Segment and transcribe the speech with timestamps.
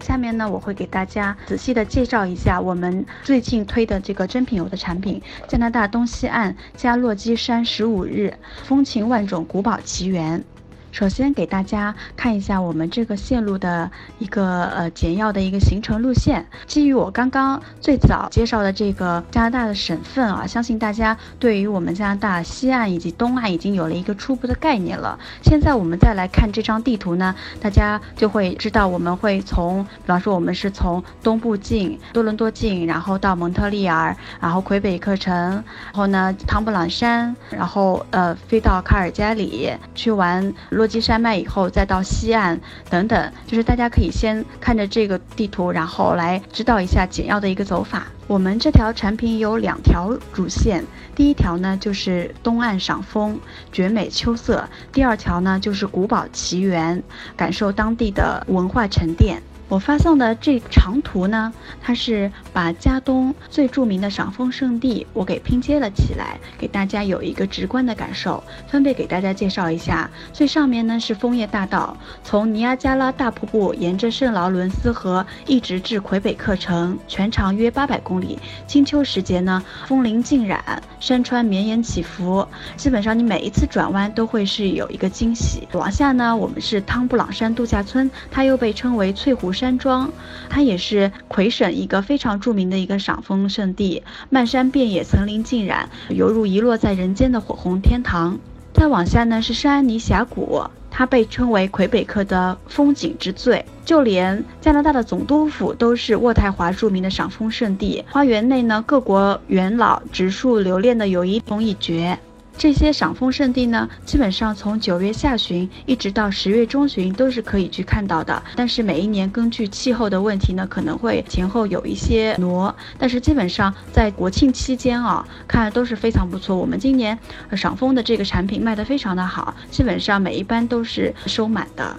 [0.00, 8.32] 下面呢，我会给大家仔细的介绍一下我们最近推的这个珍品油的产品——加拿大东西岸加洛基山十五日
[8.64, 10.42] 风情万种古堡奇缘。
[10.90, 16.46] 首先给大家看一下我们这个线路的一个呃简要的一个行程路线。
[16.66, 25.18] 基于我刚刚最早介绍的这个加拿大的省份啊，相信大家对于我们加拿大西岸以及东岸已经有了一个初步的概念了。
[25.42, 40.88] 现在我们再来看这张地图呢，大家就会知道我们会从，比方说我们是从东部进多伦多进，然后到蒙特利尔，然后魁北克城，然后呢汤布朗山，然后呃飞到卡尔加里去玩洛。
[40.88, 48.06] 基山脉以后再到西岸等等，就是大家可以先看着这个地图，然后来知道一下简要的一个走法。
[48.26, 50.82] 我们这条产品有两条主线，
[51.14, 53.38] 第一条呢就是东岸赏枫，
[53.70, 57.02] 绝美秋色；第二条呢就是古堡奇缘，
[57.36, 59.42] 感受当地的文化沉淀。
[59.68, 68.42] 我发送的这长图呢，它是把加东最著名的赏枫圣地我给拼接了起来，给大家有一个直观的感受。
[68.66, 71.94] 分别给大家介绍一下，最上面呢是枫叶大道，
[72.24, 78.38] 从尼亚加拉大瀑布沿着圣劳伦斯河一直至魁北克城，全长约八百公里。
[78.66, 85.68] 金秋时节呢，枫林尽染，山川绵延起伏，基本上你每一次转弯都会是有一个惊喜。
[85.72, 89.52] 往下呢，我们是汤布朗山度假村，它又被称为翠湖。
[89.58, 90.12] 山庄，
[90.48, 98.38] 它也是魁省一个非常著名的一个赏枫圣地，漫山遍野，层林尽染，犹如遗落在人间的火红天堂。
[98.72, 108.04] 再往下呢是圣安妮峡谷，它被称为魁北克的风景之最，就连加拿大的总督府都是渥太华著名的赏枫圣地。
[108.08, 112.16] 花园内呢，各国元老植树留恋的有一风一绝。
[112.58, 118.42] 这些赏枫圣地呢，基本上从九月下旬一直到十月中旬都是可以去看到的。
[118.56, 122.74] 但是每一年根据气候的问题呢，可能会前后有一些挪。
[122.98, 126.56] 但是基本上在国庆期间啊，看都是非常不错。
[126.56, 127.16] 我们今年
[127.52, 131.96] 赏枫的这个产品卖得非常的好，基本上每一班都是收满的。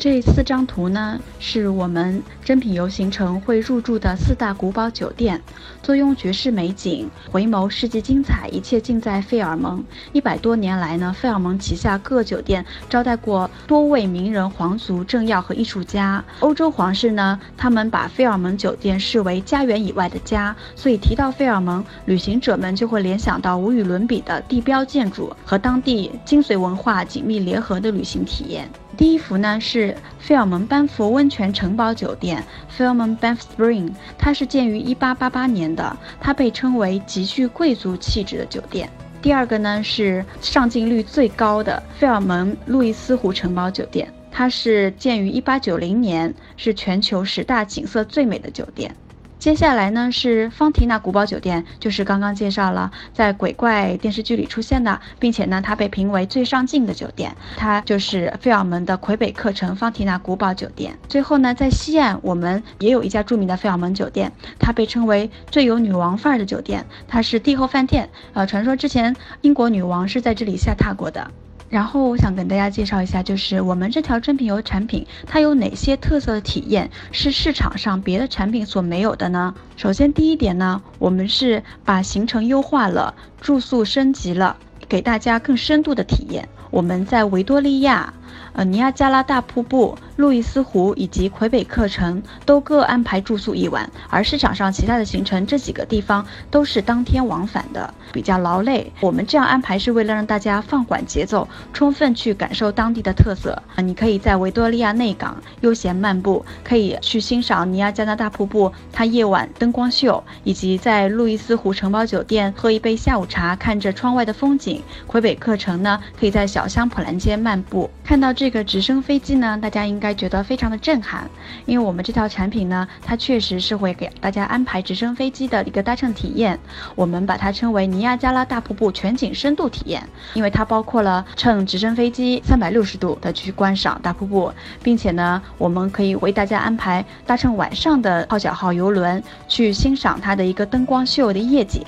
[0.00, 5.38] 这四张图呢，是我们珍品游行程会入住的四大古堡酒店。
[5.82, 9.84] 坐拥绝世美景，回眸世界精彩，一切尽在费尔蒙。
[10.14, 16.24] 一百多年来呢，费尔蒙旗下各酒店招待过多位名人、皇族、政要和艺术家。
[16.38, 28.66] 欧洲皇室呢，他们把费尔蒙酒店视为家园以外的家，所以提到费尔蒙，旅行者们就会联想到无与伦比的地标建筑和当地精髓文化紧密联合的旅行体验。
[28.96, 38.90] 第一幅呢是费尔蒙班福温泉城堡酒店 f i l m o n Banff Spring），它是建于1888年的，它被称为极具贵族气质的酒店。
[39.22, 48.94] 第二个呢是上镜率最高的费尔蒙路易斯湖城堡酒店，它是建于1890年，是全球十大景色最美的酒店。
[49.40, 60.98] 接下来呢是方提娜古堡酒店，就是刚刚介绍了在鬼怪电视剧里出现的，并且呢它被评为最上镜的酒店，它就是费尔蒙的魁北克城方提娜古堡酒店。
[61.08, 68.10] 最后呢在西岸我们也有一家著名的费尔蒙酒店，它被称为最有女王范儿的酒店，它是帝后饭店。
[68.34, 71.30] 呃，传说之前英国女王是在这里下榻过的。
[71.70, 79.54] 然后我想跟大家介绍一下，就是我们这条真品油产品，它有哪些特色的体验是市场上别的产品所没有的呢？
[79.76, 84.56] 首先第一点呢，我们是把行程优化了，住宿升级了，
[84.88, 86.48] 给大家更深度的体验。
[86.72, 88.12] 我们在维多利亚。
[88.52, 98.92] 呃，尼亚加拉大瀑布、路易斯湖以及魁北克城都各安排住宿一晚，而市场上其他的行程这几个地方都是当天往返的，比较劳累。
[99.00, 103.60] 我们这样安排是为了让大家放缓节奏，充分去感受当地的特色。
[103.74, 114.82] 啊，你可以在维多利亚内港悠闲漫步，可以去欣赏尼亚加拉大瀑布它夜晚灯光秀，以及在路易斯湖城堡酒店喝一杯下午茶，看着窗外的风景。
[115.06, 118.30] 魁北克城呢，可以在小香普兰街漫步，看到。
[118.40, 121.28] 这个直升飞机呢，大家应该觉得非常的震撼，
[121.66, 126.58] 因为我们这套产品呢，它确实是会给大家安排直升飞机的一个搭乘体验。
[126.94, 130.02] 我们把它称为尼亚加拉大瀑布全景深度体验，
[130.34, 134.52] 因为它包括了乘直升飞机三百六十度的去观赏大瀑布，
[134.82, 141.82] 并且呢，我们可以为大家安排搭乘晚上的号角号游轮去欣赏它的一个灯光秀的夜景，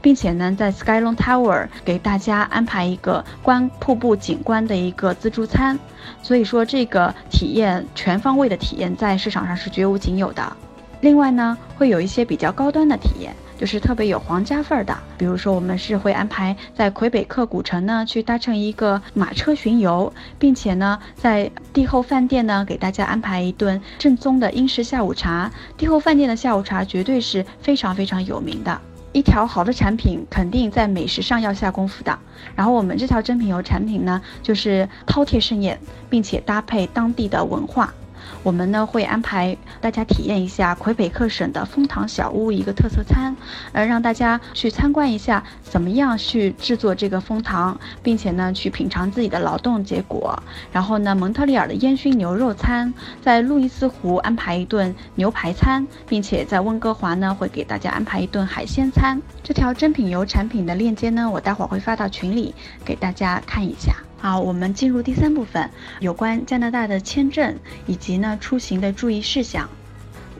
[0.00, 5.78] 并且呢，在 Skylon Tower 给大家安排一个观瀑布景观的一个自助餐。
[6.22, 10.56] 所以说，这个体体验全方位的体验在市场上是绝无仅有的。
[11.00, 14.96] 另外呢，会有一些比较高端的体验，就是特别有皇家范儿的。
[15.18, 25.50] 比如说，我们是会安排在魁北克古城呢去搭乘一个马车巡游，并且呢在帝后饭店呢给大家安排一顿正宗的英式下午茶。
[25.76, 28.80] 帝后饭店的下午茶绝对是非常非常有名的。
[29.12, 32.18] 一条好的产品肯定在美食上要下功夫的。
[32.54, 37.92] 然后我们这条珍品油产品呢，就是饕餮盛宴，并且搭配当地的文化。
[38.42, 43.34] 我们呢会安排大家体验一下魁北克省的枫糖小屋一个特色餐，
[43.72, 50.40] 呃，让大家去参观一下怎么样去制作这个枫糖，并且呢去品尝自己的劳动结果。
[50.72, 59.20] 然后呢，蒙特利尔的烟熏牛肉餐，在路易斯湖安排一顿牛排餐，并且在温哥华呢会给大家安排一顿海鲜餐。
[59.42, 63.94] 这条珍品油产品的链接呢，我待会儿会发到群里给大家看一下。
[64.20, 69.70] 好，我们进入第三部分，有关加拿大的签证以及呢出行的注意事项。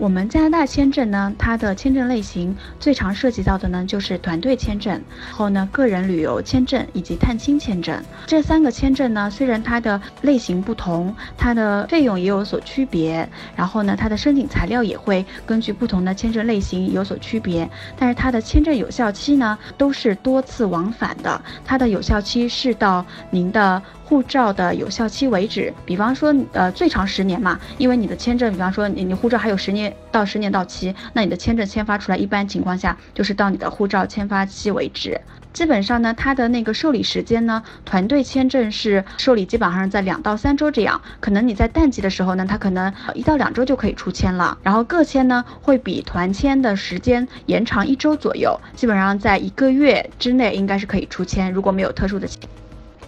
[0.00, 8.02] 我们加拿大签证呢，它的签证类型最常涉及到的呢就是团队签证，然后呢个人旅游签证以及探亲签证。
[8.26, 17.68] 这三个签证呢，虽然它的类型不同，它的费用也有所区别，然后呢它的申请材料也会根据不同的签证类型有所区别，
[17.98, 23.82] 但是它的签证有效期呢都是多次往返的，它的有效期是到您的。
[24.10, 35.20] 护照的有效期为止，比方说，呃，最长十年嘛，因为你的签证，比方说你你护照还有十年到十年到期，那你的签证签发出来，一般情况下就是到你的护照签发期为止。
[35.52, 44.58] 基本上呢，它的那个受理时间呢，团队签证是受理基本上在两到三周这样，可能你在淡季的时候呢，它可能一到两周就可以出签了。
[44.64, 52.40] 然后个签呢会比团签的时间延长一周左右，基本上在一个月之内应该是可以出签，如果没有特殊的情。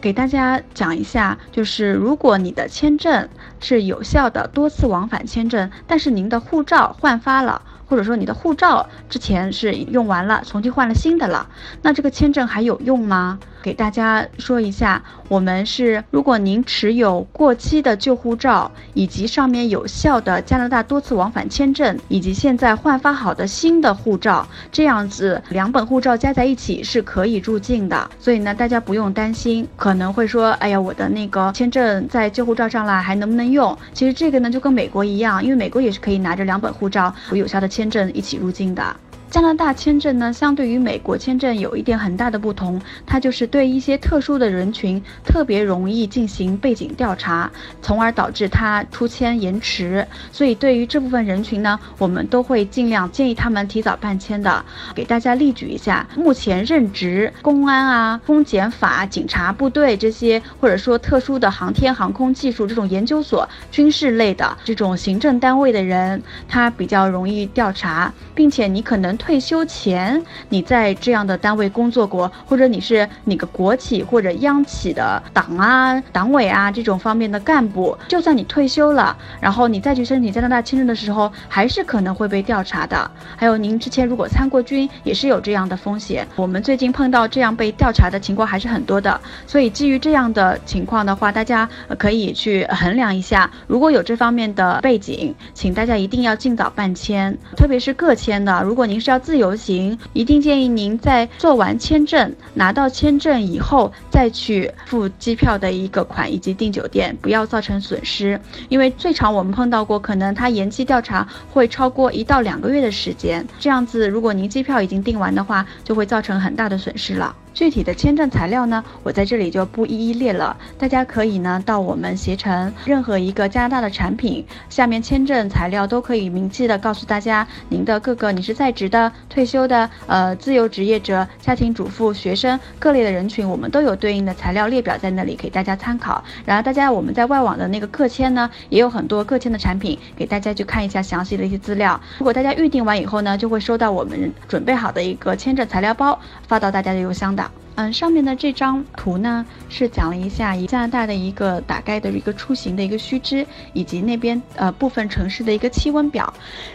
[0.02, 3.28] 给大家讲一下，就是如果你的签证
[3.60, 7.62] 是有效的多次往返签证，但是您的护照换发了。
[7.86, 11.46] 或者说你的护照之前是用完了，重新换了新的了，
[11.82, 13.38] 那这个签证还有用吗？
[13.62, 28.10] 给大家说一下，我们是如果您持有过期的旧护照，以及上面有效的加拿大多次往返签证，以及现在换发好的新的护照，这样子两本护照加在一起是可以入境的。
[28.20, 33.76] 所以呢，大家不用担心，可能会说，哎呀，我的那个签证在旧护照上了，还能不能用？
[33.92, 37.72] 其实这个呢就跟美国一样，因为美国也是可以拿着两本护照有有效的。
[37.72, 38.94] 签证一起入境的。
[39.32, 47.50] 加拿大签证呢，相对于美国签证有一点很大的不同，它就是对一些特殊的人群特别容易进行背景调查，
[47.80, 50.06] 从而导致他出签延迟。
[50.30, 54.62] 所以对于这部分人群呢，我们都会尽量建议他们提早办签的。
[54.94, 69.16] 给大家例举一下，目前任职公安啊、风检法、警察部队这些，或者说特殊的航天航空技术这种研究所、军事类的这种行政单位的人，他比较容易调查，并且你可能。
[69.22, 83.08] 退休前你在这样的单位工作过，或者你是哪个国企或者央企的党啊、党委啊这种方面的干部，就算你退休了，然后你再去申请加拿大签证的时候，还是可能会被调查的。
[83.36, 86.26] 还有您之前如果参过军，也是有这样的风险。
[86.34, 99.11] 我们最近碰到这样被调查的情况还是很多的，所以基于这样的情况的话，大家可以去衡量一下，如果有这方面的背景，请大家一定要尽早办签，特别是个签的，如果您是。
[99.12, 108.40] 要自由行，一定建议您在做完签证、拿到签证以后再去付机票的一个款以及订酒店，不要造成损失。
[108.70, 117.36] 因为最长我们碰到过，可能他延期调查会超过一到两个月的时间，这样子如果您机票已经订完的话，就会造成很大的损失了。
[117.54, 120.56] 具体的签证材料呢，我在这里就不一一列了。
[120.78, 136.22] 大家可以呢到我们携程任何一个加拿大的产品下面，签证材料都可以明细的告诉大家，您的各个你是在职的、退休的、呃自由职业者、家庭主妇、学生各类的人群，我们都有对应的材料列表在那里给大家参考。
[136.44, 142.00] 然后大家我们在外网的那个个签呢，也有很多个签的产品给大家去看一下详细的一些资料。
[142.18, 146.18] 如果大家预定完以后呢，就会收到我们准备好的一个签证材料包
[146.48, 147.41] 发到大家的邮箱的。
[147.74, 156.32] 嗯，上面的这张图呢，是讲了一下加拿大的一个大概的一个出行的一个须知，以及那边呃部分城市的一个气温表。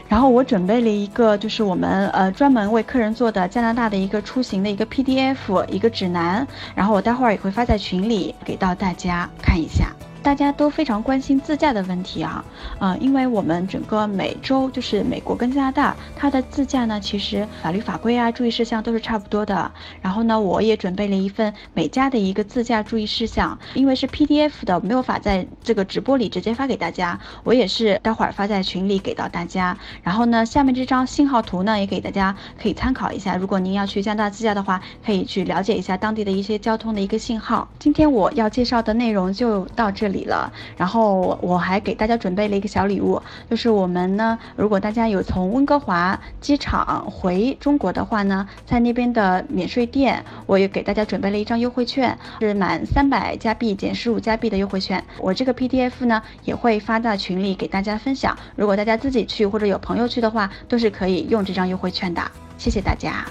[0.07, 6.47] 然后我准备了一个，就是我们呃专门为客人做的加拿大的一个出行的一个 PDF 一个指南。
[6.73, 9.93] 然后我待会儿也会发在群里给到大家看一下。
[10.23, 12.43] 大家都非常关心自驾的问题啊，
[12.79, 19.71] 呃，因为我们整个美洲就是美国跟加拿大，它的自驾呢，其实法律法规啊、注意事项都是差不多的。
[20.01, 29.77] 然后呢，我也准备了一份美加的一个自驾注意事项，因为是 PDF 的，没有法在这个直播里直接发给大家，我也是待会儿发在群里给到大家。
[30.03, 33.35] 然后呢，下面这张信号图呢，也给大家可以参考一下。
[33.35, 37.67] 如果您要去加拿大自驾的话，可以去了解一下当地的一些交通的一个信号。
[37.79, 40.27] 今天我要介绍的内容就到这这里。
[40.27, 55.03] 了，然后我还给大家准备了一个小礼物，就是我们呢，如果大家有从温哥华机场回中国的话呢，在那边的免税店，我也给大家准备了一张优惠券，是满三百加币减十五加币的优惠券。
[55.17, 62.21] 我这个 PDF 呢也会发到群里给大家分享，如果大家自己去或者有朋友去的话，都是可以用这张优惠券的。
[62.57, 63.25] 谢谢大家。